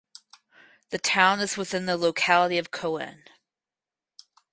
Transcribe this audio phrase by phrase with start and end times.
[0.89, 3.19] The town is within the locality of Coen.